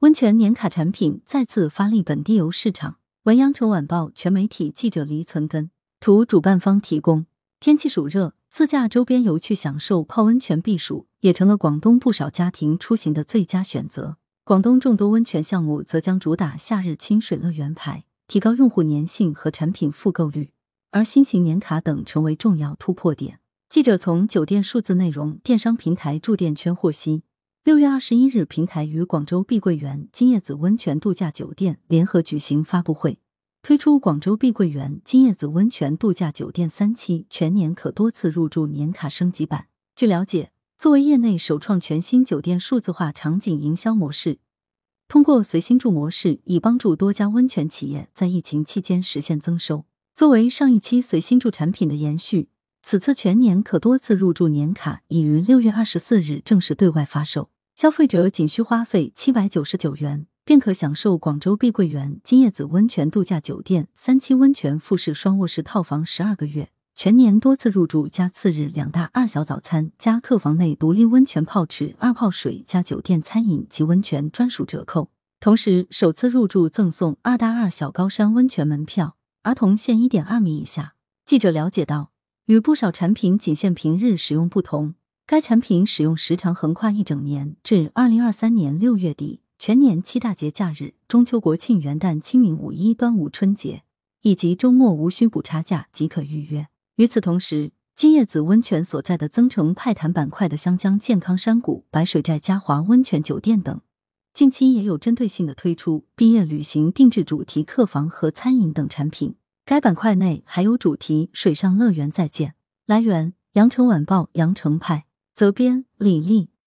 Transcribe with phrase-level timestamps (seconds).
[0.00, 2.98] 温泉年卡产品再次发力本地游市场。
[3.24, 7.26] 文阳城晚报全媒体记者黎存根图，主办方提供。
[7.58, 14.18] 天气暑热，自驾周边游去享受泡温泉避暑，也成了广东不少家庭出行的最佳选择。
[14.44, 20.52] 广东众多温泉项目则将主打夏日清水乐园牌，提高用户粘性和产品复购率，
[20.92, 23.40] 而新型年卡等成为重要突破点。
[23.68, 27.24] 记者从酒店数字内容电商平台住店圈获悉，
[27.64, 33.18] 六月二十一日，平台与广州碧桂园金叶子温泉度假酒店联合举行发布会，
[33.60, 39.66] 推出广州碧桂园金叶子温泉度假酒店三期全年可多次入住年卡升级版。
[39.94, 44.38] 据了解，作为业内首创全新酒店数字化场景营销模式，
[45.06, 49.84] 通过随心住模式，以帮助多家温泉企业在疫情期间实现增收。
[50.14, 52.48] 作为上一期随心住产品的延续。
[52.90, 75.10] 此次全年可多次入住年卡已于六月二十四日正式对外发售，消费者仅需花费七百九十九元，便可享受广州碧桂园金叶子温泉度假酒店三期温泉复式双卧室套房十二个月，全年多次入住加次日两大二小早餐加客房内独立温泉泡池二泡水加酒店餐饮及温泉专属折扣，
[75.40, 80.94] 同时首次入住赠送二大二小高山温泉门票，儿童限一点二米以下。
[81.26, 82.12] 记者了解到。
[82.48, 84.94] 与不少产品仅限平日使用不同，
[85.26, 93.82] 该产品使用时长横跨一整年，至二零二三年六月底，全年七大节假日、中秋、国庆、元旦、清明、五一、端午、春节
[94.22, 96.68] 以及周末无需补差价即可预约。
[96.96, 103.78] 与此同时，金叶子温泉所在的增城派潭板块的湘江健康山谷、白水寨嘉华温泉酒店等，
[104.32, 109.34] 近期也有针对性的推出毕业旅行定制主题客房和餐饮等产品。
[109.68, 112.54] 该板块内还有主题水上乐园再见。
[112.86, 116.48] 来源：羊城晚报羊城派，责编：李丽。